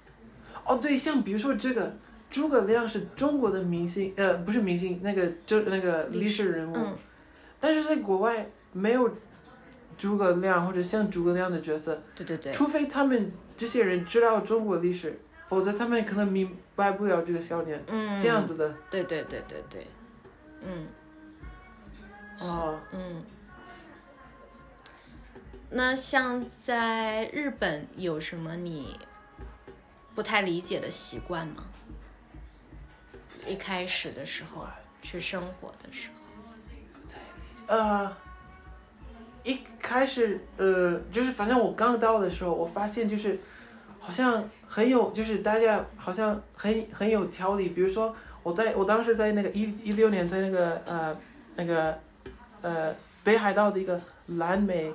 [0.66, 1.96] 哦，对，像比如说这个
[2.32, 6.96] 诸葛亮是中国的明星，呃，不是明星，那个就那个历史人物，嗯。
[7.60, 9.14] 但是在国外没有
[9.98, 18.74] 诸葛亮或者像诸葛亮的角色，对对对，除非他们这些人知道中国历史，否则他们可能明白不了这个笑点，嗯，这样子的。
[18.90, 19.86] 对对对对对，
[20.62, 20.88] 嗯。
[22.40, 23.22] 哦，嗯。
[25.70, 28.98] 那像在日本有什么你
[30.16, 31.64] 不太理解的习惯吗？
[33.48, 34.66] 一开始的时候
[35.02, 36.10] 去生活的时
[37.68, 38.16] 候，呃，
[39.44, 43.40] 一开始呃，就是反正我刚到的时候，我发现就是
[44.00, 47.70] 好像很有，就是大家好像很很有条理。
[47.70, 51.18] 比如说我在我当时在那个一一六年在那个呃
[51.56, 52.00] 那个
[52.62, 54.92] 呃北海道的一个蓝莓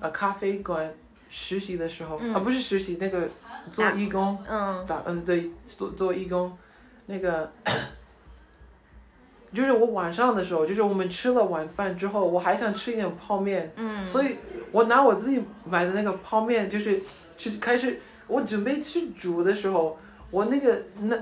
[0.00, 0.92] 呃咖啡馆
[1.28, 3.28] 实习的时候，嗯啊不是实习，那个
[3.70, 4.38] 做义工。
[4.48, 6.56] 嗯打嗯对做做义工，
[7.08, 7.50] 那个
[9.52, 14.36] 就是我晚上的时候，就是我们吃了晚饭之后，我还想吃一点泡面，嗯，所以
[14.70, 17.02] 我拿我自己买的那个泡面，就是
[17.36, 19.98] 去开始我准备去煮的时候。
[20.30, 21.16] 我那个那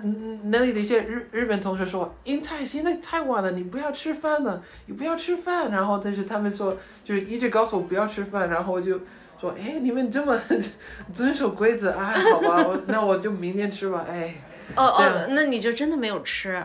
[0.51, 5.71] 那里的一些日日本同学说，英太现在太晚了，你不要吃饭了，你不要吃饭。
[5.71, 8.99] 然后但是他们说，就是一直告诉我不要吃饭，然后我就
[9.41, 10.37] 说，哎，你们这么
[11.15, 12.13] 遵守规则啊？
[12.33, 14.05] 好吧，我那我就明天吃吧。
[14.11, 14.35] 哎，
[14.75, 16.65] 哦哦，那你就真的没有吃，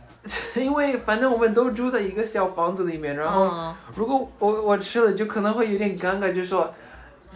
[0.56, 6.74] 因为反正我们都住在一个小房子里面，然后嗯如果我我吃了，就可能会有点尴尬，就说，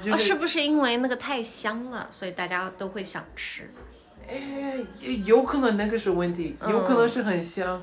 [0.02, 3.70] 就哦，是是不是因为那个太香了，所以大家都会想吃？
[4.28, 7.82] 哎，也有可能那个是问题，嗯有可能是很香，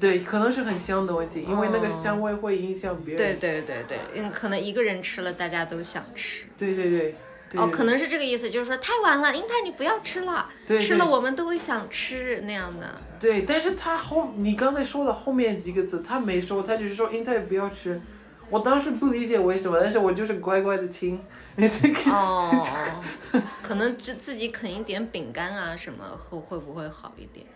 [0.00, 3.38] 对，可能是很香的问题，因为那个嗯香味会影响别对人。
[3.38, 6.46] 对对对对，嗯，可能一个人吃了，大家都想吃。
[6.56, 7.14] 对对对对。
[7.54, 13.00] 哦，可能是这个意思，就是说太晚了，英泰你不要吃了，对吃了我们都会想吃那样的。
[13.20, 18.00] 对，但是他后你刚才说的后面几个字他没说，他只是说英泰不要吃。
[18.48, 21.20] 我当时不理解为什么，但是我就是乖乖的听。
[21.56, 22.50] 你这个哦，
[23.62, 27.46] 可能就自己啃一点饼干啊什么，会会不会好一点？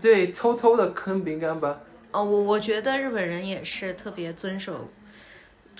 [0.00, 1.80] 对偷偷的啃饼干吧。
[2.12, 4.88] 哦，我我觉得日本人也是特别遵守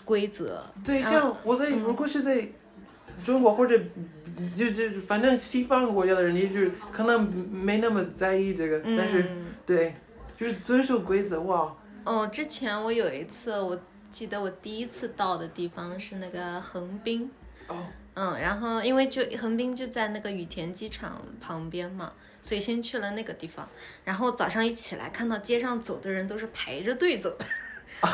[0.05, 0.62] 规则。
[0.85, 2.47] 对，像我在嗯如果是在
[3.24, 3.79] 中国或者
[4.55, 9.94] 就就反正西方国家的人，也就是可能没那么在意这个，但是嗯，对，
[10.37, 11.74] 就是遵守规则哇。
[12.05, 17.31] 哦，之前我有一次，我记得我第一次到的地方是那个横滨。
[17.66, 17.76] 哦，
[18.14, 23.68] 嗯，然后因为就横滨就在那个羽田机场旁边嘛，所以先去了那个地方。
[24.05, 27.44] 然后早上一起来，看到街上走的人都是排着队走的，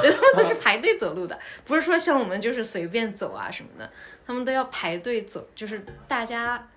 [0.01, 3.91] 对他们都是排队走路的，不是说像我们就是随便走啊什么的，
[4.27, 6.69] 他们都要排队走，就是大家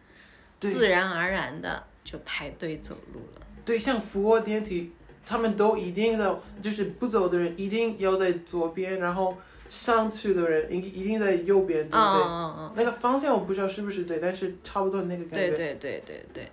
[0.59, 3.41] 自然而然的就排队走路了。
[3.63, 4.91] 对，像扶我电梯，
[5.25, 9.35] 他们都一定的，就是不走的人一定要在左边，然后
[9.69, 11.99] 上去的人一一定在右边，对不对？
[11.99, 15.51] 嗯嗯嗯，那个方向我不知道是不是对，但是差不多那个感觉。
[15.51, 16.51] 对对对对对，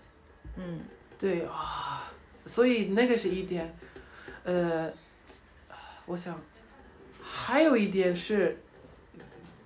[0.57, 0.81] 嗯
[1.19, 2.11] 对啊，
[2.47, 3.75] 所以那个是一点，
[4.45, 4.91] 呃，
[6.13, 6.39] 我想
[7.23, 8.59] 还有一点是，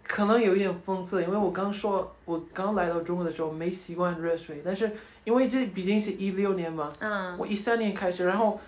[0.05, 4.93] 可能有一点讽刺，因为我刚说我刚来到中国的时候没习惯热水，但是
[5.25, 8.61] 因为这毕竟是一六年嘛，嗯我一三年开始，然后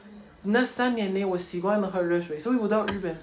[0.42, 3.16] 那三年内我习惯了喝热水，所以我到日本。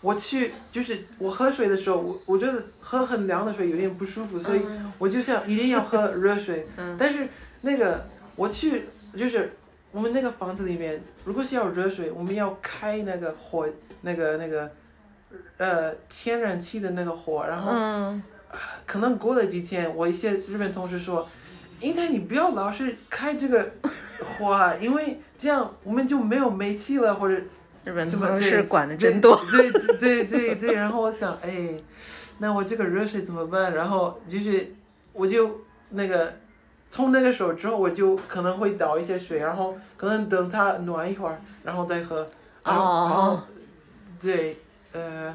[0.00, 6.66] 我去就是我喝水的时候，我我觉得喝很凉的水有点不舒服，所以嗯我就想一定要喝热水。
[6.76, 7.28] 嗯但是
[7.62, 8.84] 那个我去
[9.16, 9.52] 就是
[9.92, 13.68] 我们那个房子里面，如果是要热水，我们要开那个火，
[14.02, 14.70] 那个那个
[15.56, 18.22] 呃天然气的那个火，然后嗯
[18.86, 21.28] 可能过了几天，我一些日本同事说。
[21.80, 23.70] 英泰，你不要老是开这个
[24.20, 27.36] 火啊，因为这样我们就没有煤气了，或者
[27.84, 29.40] 日本同事管的真多。
[29.48, 31.80] 对对对对对，然后我想，哎，
[32.38, 33.72] 那我这个热水怎么办？
[33.72, 34.74] 然后就是
[35.12, 36.34] 我就那个
[36.90, 42.26] 从那个时候之后，我就可能会倒一些水，然后可能等它暖一会儿，然后再喝。
[42.64, 43.42] 然后然后哦，
[44.20, 44.56] 对，
[44.92, 45.34] 呃，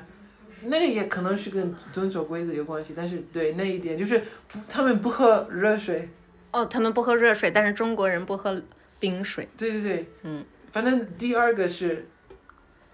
[0.64, 6.10] 那个也可能是跟遵守规则有关系，但是对那一点就是不，他们不喝热水。
[6.52, 8.62] 哦，他们不喝热水，但是中国人不喝
[9.00, 9.48] 冰水。
[9.58, 12.08] 对对对，嗯，反正第二个是，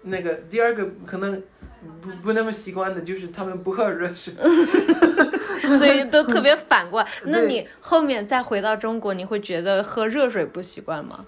[0.02, 1.42] 那个第二个可能
[2.00, 4.34] 不不那么习惯的就是他们不喝热水。
[5.76, 7.08] 所以都特别反过来。
[7.26, 11.24] 那你后面再回到中国，你会觉得喝热水不习惯吗？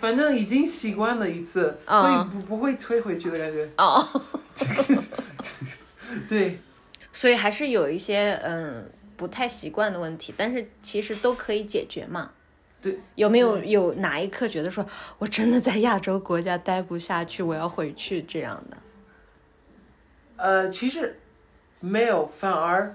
[0.00, 3.68] 反正已经习惯了一次，嗯所以不不会退回去的感觉。
[3.78, 4.04] 哦，
[6.28, 6.58] 对，
[7.12, 12.30] 所以还是有一些嗯不太习惯的问题，但是其实都可以解决嘛。
[12.80, 14.84] 对，有没有有哪一刻觉得说
[15.18, 18.76] 我真的在亚洲国家待不下去，我要回去这样的？
[20.42, 21.16] 呃，其实
[21.78, 22.92] 没有，反而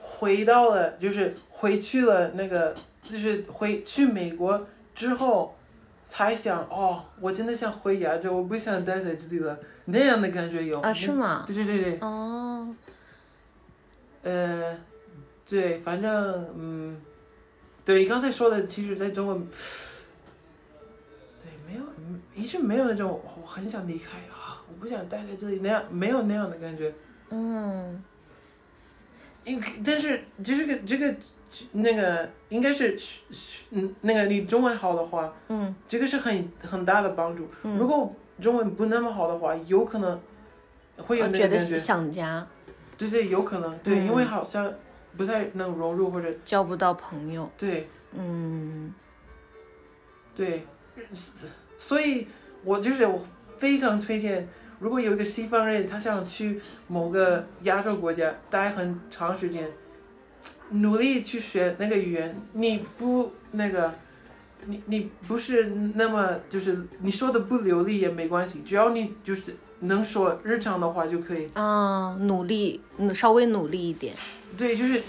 [0.00, 5.54] 回到了，就是回去了那个，就是回去美国之后，
[6.06, 11.44] 才想哦，我真的想回亚洲，我不想待在这里了，那样的感觉有啊是吗？
[11.46, 12.74] 对对对对，哦，
[14.22, 14.74] 呃，
[15.46, 16.98] 对，反正嗯，
[17.84, 19.34] 对你刚才说的，其实在中国，
[21.42, 24.16] 对，没有，嗯一直没有那种我很想离开
[24.78, 26.92] 不想待在这里那样，没有那样的感觉。
[27.30, 28.02] 嗯。
[29.44, 31.14] 因为但是这个这个
[31.72, 32.96] 那个应该是
[33.70, 35.74] 嗯那个你中文好的话，嗯。
[35.86, 37.48] 这个是很很大的帮助。
[37.62, 37.76] 嗯。
[37.78, 40.20] 如果中文不那么好的话，有可能
[40.98, 41.78] 会有我觉得那个感觉。
[41.78, 42.46] 想家，
[42.96, 43.76] 对对，有可能。
[43.78, 44.06] 对，嗯。
[44.06, 44.72] 因为好像
[45.16, 47.50] 不太能融入或者交不到朋友。
[47.56, 47.88] 对。
[48.12, 48.92] 嗯。
[50.34, 50.64] 对，
[51.76, 52.28] 所以
[52.62, 53.20] 我就是我
[53.56, 54.46] 非常推荐，
[54.78, 59.68] 如果有一个西方人他想去某个亚洲国家待很长时间，
[60.70, 63.92] 努力去学那个语言，你不那个，
[64.66, 65.64] 你你不是
[65.94, 71.48] 那么就是你说的不流利也没关系，只要你就是能说日常的话就可以。
[71.54, 74.14] 嗯，努力，嗯，稍微努力一点。
[74.56, 75.02] 对，就是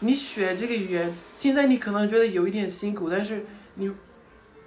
[0.00, 3.44] 你学这个语言，现在你可能觉得有一点辛苦，但是
[3.74, 3.90] 你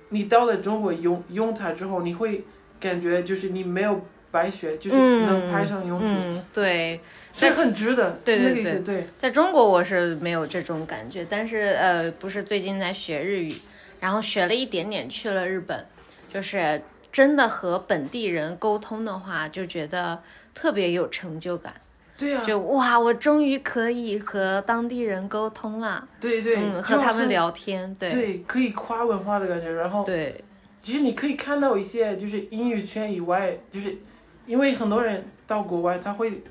[0.10, 2.43] 你到了中国用用它之后，你会
[2.79, 6.99] 感觉就是你没有白学，就是能拍上永久，嗯，对，
[7.33, 13.55] 这很值得，对对对在中国我是没有这种感觉，但是呃，不是最近在学日语，
[14.01, 15.85] 然后学了一点点，去了日本，
[16.27, 16.81] 就是
[17.13, 20.21] 真的和本地人沟通的话，就觉得
[20.53, 21.73] 特别有成就感，
[22.17, 30.43] 对呀、就哇，我终于可以和当地人沟通了，对对，嗯，和他们聊天，对对，可以跨文化的感觉，然后对，
[30.81, 33.97] 其实你可以看到一些就是英语圈以外，就是
[34.45, 36.41] 因为很多人到国外，他会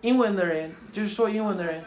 [0.00, 1.82] 英文的人，就是说英文的人，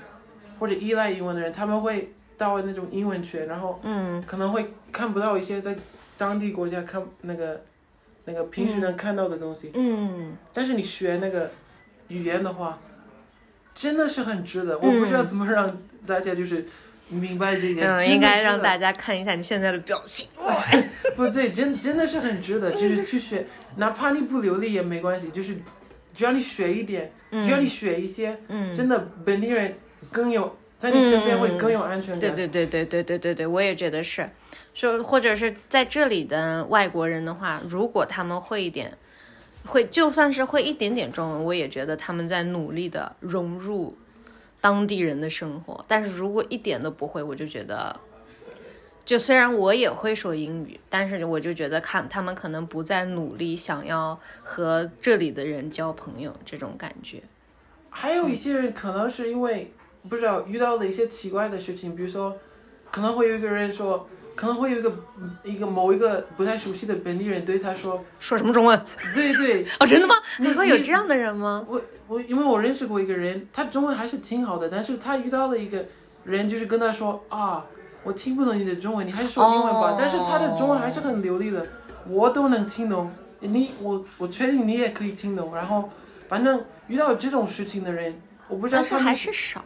[0.60, 5.76] 或者依赖英文的人，他们会到那种英文圈，然后嗯可能会看不到一些在
[6.18, 7.62] 当地国家看那个
[8.26, 9.72] 那个平时能看到的东西。
[9.74, 11.50] 嗯，但是你学那个
[12.10, 12.78] 语言的话，
[13.74, 14.78] 真的是很值得。
[14.78, 16.68] 我不知道怎么让大家就是
[17.10, 20.28] 明白这一点，应该让大家看一下你现在的表情。
[20.38, 20.54] 哇
[21.16, 23.46] 不对，真真的是很值得， 就是去学，
[23.78, 25.58] 哪怕你不流利也没关系，就是
[26.14, 29.76] 只要你学一点，只要你学一些，嗯，真的本地人
[30.12, 32.36] 更有在你身边会更有安全感。
[32.36, 34.30] 对对对对对对对对，我也觉得是，
[34.74, 38.98] 就或者是在这里的外国人的话，如果他们会一点，
[39.66, 43.98] 会就算是会一点点中文，我也觉得他们在努力的融入。
[44.62, 45.84] 当地人的生活。
[45.88, 48.00] 但是如果一点都不会，我就觉得，
[49.06, 57.22] 就虽然我也会说英语，但是我就觉得看他们可能不再努力想要和这里的人交朋友这种感觉。
[57.90, 59.72] 还有一些人可能是因为
[60.08, 62.38] 不知道遇到了一些奇怪的事情，比如说
[62.92, 64.08] 可能会有一个人说，
[64.40, 64.90] 可能会有一个
[65.44, 68.82] 一个某一个不太熟悉的本地人对他说，说什么中文？
[69.14, 70.16] 对对， 哦，真的吗？
[70.38, 71.66] 你会有这样的人吗？
[71.68, 75.84] 我我因为我认识过一个人，他中文还是挺好的，但是他遇到了一个
[76.24, 77.66] 人，就是跟他说啊，
[78.02, 79.92] 我听不懂你的中文，你还是说英文吧。
[79.92, 81.68] 哦但是他的中文还是很流利的，
[82.08, 83.12] 我都能听懂。
[83.42, 85.54] 你我我确定你也可以听懂。
[85.54, 85.90] 然后
[86.30, 89.62] 反正遇到这种事情的人，我不知道但是还是少。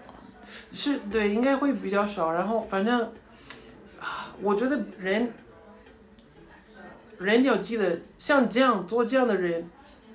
[0.71, 2.31] 是对，应该会比较少。
[2.31, 3.07] 然后反正啊，
[4.41, 5.31] 我觉得人
[7.19, 9.69] 人要记得，像这样做这样的人，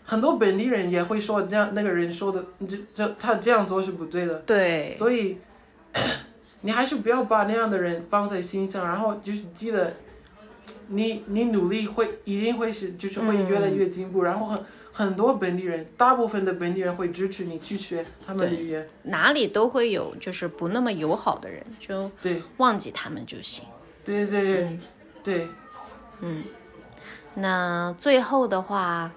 [0.04, 4.34] 很多本地人也会说这样那个人说的，这这他这样做是不对的。
[4.40, 5.38] 对，所以
[6.62, 9.94] 你还是不要把那样的人放在心上，然后就是记得
[10.88, 18.86] 你你努力会一定会是就是会越来越进步，然后很很多本地人，大部分的本地人会支持你去学他们的语言。
[19.04, 23.64] 哪里都会有就是不那么友好的人，就对忘记他们就行。
[24.08, 24.78] 对对对
[25.22, 25.48] 对、
[26.22, 26.52] 嗯对。
[27.34, 29.12] 那最后的话，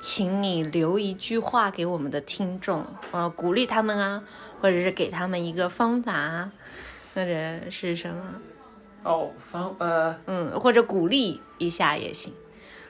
[0.00, 4.22] 请你留一句话给我们的听众，呃，鼓励他们啊，
[4.60, 6.52] 或者是给他们一个方法啊，
[7.14, 8.22] 或者是什么，
[9.02, 12.32] 哦，方呃，嗯，或者鼓励一下也行。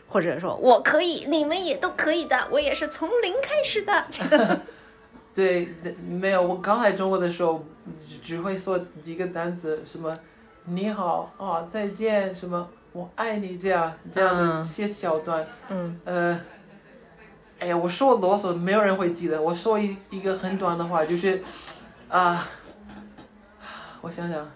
[0.09, 4.07] 或者说我可以，你们也都可以的，我也是从零开始的。
[5.35, 5.69] 对，
[6.09, 7.63] 没有，我刚来中国的时候
[8.09, 10.17] 只只会说几个单词，什么
[10.69, 15.47] 你好啊，再见，什么我爱你这样这样的一些小段。
[15.69, 16.41] 嗯呃，
[17.61, 19.41] 哎呀，我说啰嗦，没有人会记得。
[19.41, 21.41] 我说一一个很短的话，就是
[22.09, 22.49] 啊、
[24.01, 24.51] 我想想，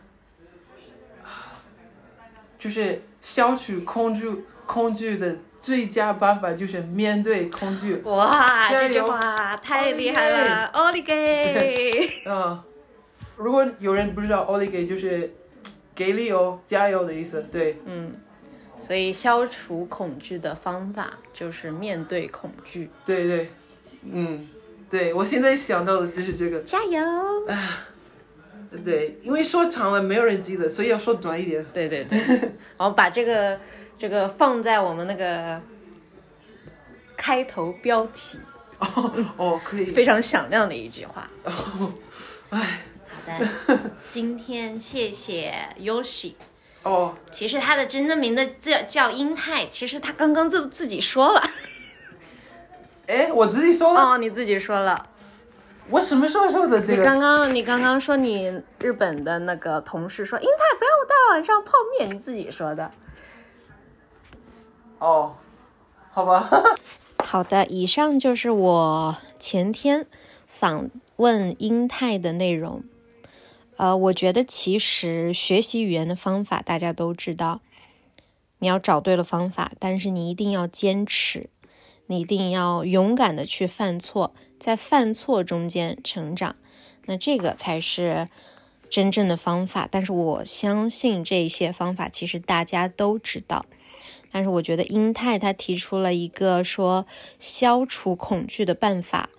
[2.59, 7.95] 就是消除恐惧恐惧的最佳办法就是面对恐惧。
[8.05, 12.11] 哇，这句话太厉害了，奥利给！
[12.27, 12.61] 嗯，
[13.37, 15.33] 如果有人不知道 l i g 就是
[16.01, 17.45] 给力哦，加油的意思。
[17.53, 18.11] 对，嗯，
[18.79, 23.51] 所以消除恐惧的方法就是面对恐惧，对对，
[24.11, 24.49] 嗯，
[24.89, 26.61] 对我现在想到的就是这个。
[26.61, 26.99] 加油
[27.49, 27.87] 啊！
[28.83, 31.63] 对，因为说长了没有人记得，所以要说短一点。
[31.71, 33.61] 对对对，然后 把这个
[33.99, 35.61] 这个放在我们那个
[37.15, 38.39] 开头标题，
[38.79, 39.85] 哦哦，可以。
[39.85, 41.31] 非常响亮的一句话。
[42.49, 42.81] 哎，
[44.09, 46.35] 今天谢谢 Yoshi。
[46.83, 51.43] 哦，其实他的真正名字叫叫英泰，其实他刚刚自自己说了。
[53.07, 55.07] 哎，我自己说了，哦，你自己说了。
[55.91, 57.03] 我什么时候说的这个你？
[57.03, 62.91] 刚刚你刚刚说你日本的那个同事说英泰不要大晚上泡面，你自己说的。
[64.99, 65.35] 哦，
[66.13, 66.49] 好吧。
[67.25, 70.07] 好的，以上就是我前天
[70.47, 72.83] 访问英泰的内容。
[73.81, 77.63] 呃，我觉得其实学习语言的方法大家都知道，
[78.59, 81.49] 你要找对了方法，但是你一定要坚持，
[82.05, 86.57] 你一定要勇敢的去犯错，在犯错中间成长，
[87.07, 88.29] 那这个才是
[88.91, 89.89] 真正的方法。
[89.91, 93.65] 但是我相信这些方法其实大家都知道。
[94.31, 97.07] 但是我觉得英泰他提出了一个说
[97.39, 99.31] 消除恐惧的办法，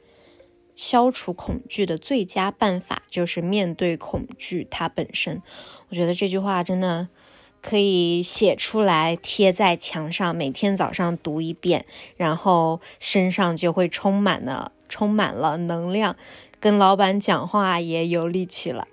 [0.81, 5.43] 消除恐惧的最佳办法就是面对恐惧它本身。
[5.89, 7.07] 我觉得这句话真的
[7.61, 11.85] 可以写出来贴在墙上，每天早上读一遍，
[12.17, 16.15] 然后身上就会充满了充满了能量，
[16.59, 18.87] 跟老板讲话也有力气了。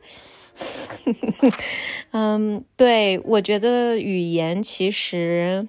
[2.13, 5.67] 嗯，对，我觉得语言其实。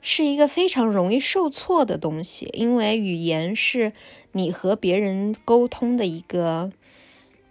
[0.00, 3.92] 是一个非常容易受挫的东西，因为语言是
[4.32, 6.70] 你和别人沟通的一个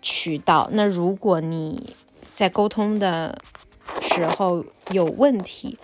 [0.01, 0.69] 渠道。
[0.73, 1.95] 那如果你
[2.33, 3.41] 在沟通的
[4.01, 5.77] 时候有问题，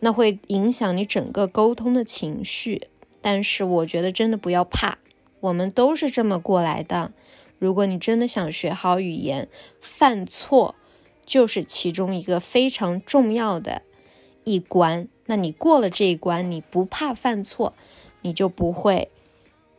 [0.00, 2.88] 那会影响你整个沟通的情绪。
[3.20, 4.98] 但是我觉得真的不要怕，
[5.40, 7.12] 我们都是这么过来的。
[7.58, 9.48] 如果你真的想学好语言，
[9.80, 10.74] 犯错
[11.24, 13.82] 就是其中一个非常重要的
[14.42, 15.06] 一关。
[15.26, 17.74] 那你过了这一关，你不怕犯错，
[18.22, 19.08] 你就不会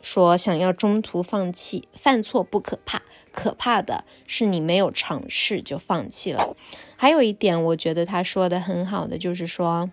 [0.01, 1.87] 说想要中途放弃。
[1.93, 6.55] 犯错不可怕，可怕的是你没有尝试就放弃了。
[6.95, 9.91] 还有一点，我觉得他说的很好的，就是说，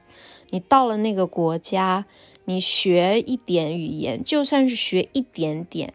[0.51, 2.07] 你到了那个国家，
[2.45, 5.93] 你学一点语言，就算是学一点点，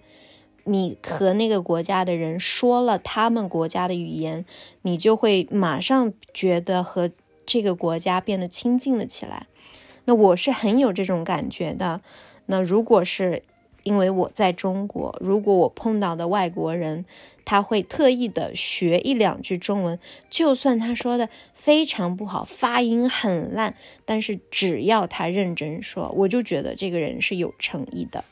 [0.65, 4.45] 你和那个国家的人说了他们国家的语言，
[4.81, 7.11] 你就会马上觉得和
[7.45, 9.47] 这个国家变得亲近了起来。
[10.05, 12.01] 那我是很有这种感觉的。
[12.47, 13.43] 那如果是
[13.83, 17.05] 因为我在中国，如果我碰到的外国人，
[17.43, 28.23] 他会特意的学一两句中文，就算他说的非常不好，发音很烂，但是只要他认真说，我就觉得这个人是有诚意的。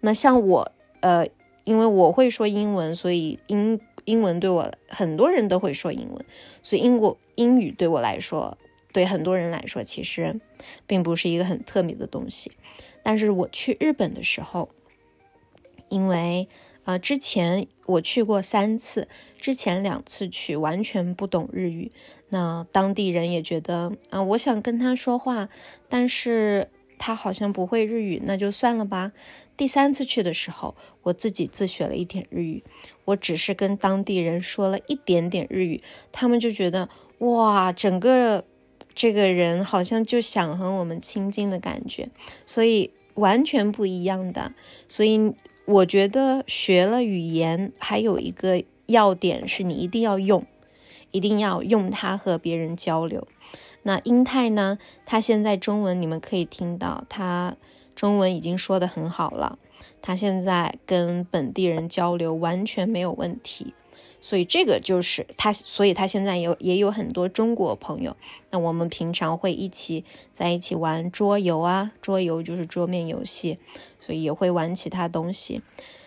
[0.00, 1.26] 那像我，呃，
[1.64, 6.24] 因为我会说英文，所以英英文对我很多人都会说英文，
[6.62, 8.56] 所以英国英语对我来说。
[8.92, 10.40] 对很多人来说，其实
[10.86, 12.50] 并不是一个很特别的东西。
[13.02, 14.70] 但是我去日本的时候，
[15.90, 16.48] 因为
[16.84, 19.06] 呃之前我去过三次，
[19.38, 21.92] 之前两次去完全不懂日语，
[22.30, 25.50] 那当地人也觉得啊、我想跟他说话，
[25.90, 29.12] 但是他好像不会日语，那就算了吧。
[29.56, 32.62] 第三次去的时候，我自己自学了一点日语，
[33.06, 35.80] 我只是跟当地人说了一点点日语，
[36.12, 36.88] 他们就觉得
[37.18, 38.44] 哇，整个。
[38.98, 42.08] 这个人好像就想和我们亲近的感觉，
[42.46, 44.54] 所以完全不一样的。
[44.88, 45.34] 所以
[45.66, 50.46] 我觉得学了语言还有一个要点是你一定要用，
[51.10, 53.28] 一定要用它和别人交流。
[53.86, 54.78] 那英泰呢？
[55.04, 57.56] 他现在中文你们可以听到，他
[57.94, 59.60] 中文已经说得很好了。
[60.02, 63.74] 他现在跟本地人交流完全没有问题。
[64.20, 68.16] 所以这个就是他，所以他现在有也有很多中国朋友。
[68.50, 73.60] 那我们平常会一起在一起玩桌游啊，桌游就是桌面游戏，
[74.00, 75.62] 所以也会玩其他东西。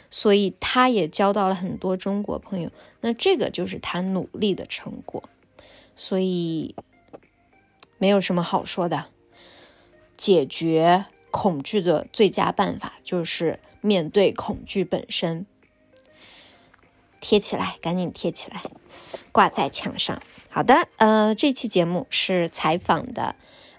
[0.10, 2.70] 所以他也交到了很多中国朋友。
[3.00, 5.24] 那这个就是他努力的成果。
[5.96, 6.76] 所以
[8.00, 9.06] 没有什么好说的。
[10.18, 15.46] 解决恐惧的最佳办法就是面对恐惧本身。
[17.22, 18.64] 贴起来，赶紧贴起来，
[19.34, 20.22] 挂在墙上。
[20.50, 23.36] 好的，呃，这期节目是采访的，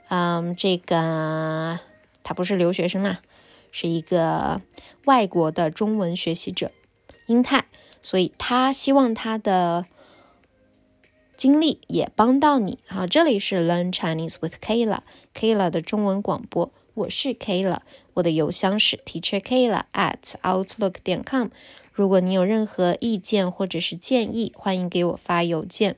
[0.09, 1.81] 嗯，这个
[2.23, 3.23] 他不是留学生啊，
[3.73, 4.61] 是一个
[5.07, 6.71] 外国的中文学习者，
[7.27, 7.65] 英泰，
[8.03, 9.87] 所以他希望他的
[11.41, 12.81] 经历也帮到你。
[12.87, 17.79] 好，这里是 Learn Chinese with Kayla，Kayla 的中文广播，我是 Kayla，
[18.13, 21.49] 我的邮箱是 Teacher Kayla at outlook 点 com。
[21.95, 25.97] 如果你有任何意见或者是建议，欢迎给我发邮件。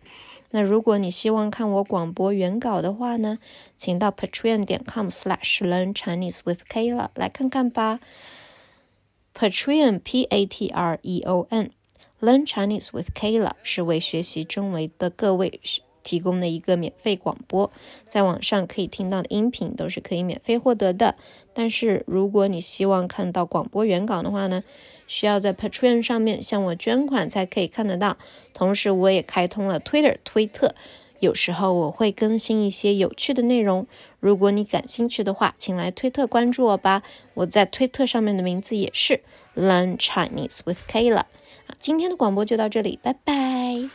[0.52, 3.40] 那如果你希望看我广播原稿的话呢，
[3.76, 7.98] 请到 patreon 点 com/slash learn Chinese with Kayla 来看看吧。
[9.34, 11.72] Patreon P A T R E O N
[12.22, 15.60] learn Chinese with Kayla 是为学习中文的各位。
[16.04, 17.70] 提供的一个免费广播，
[18.08, 21.14] 在网上可以听到的音频都是可以免费获得的。
[21.54, 24.64] 但是如果你希望看到广播原稿的话呢，
[25.06, 28.16] 需要在 Patreon 上面向我捐款才可以看得到。
[28.52, 30.74] 同时，我也开通了 Twitter 推特，
[31.20, 33.86] 有时候我会更新一些有趣的内容。
[34.18, 37.04] 如果你感兴趣的话，请来推特关注我吧。
[37.34, 39.20] 我在推特上面的名字也是
[39.54, 41.26] Learn Chinese with Kayla。
[41.82, 43.90] 今天的广播就到这里，拜拜。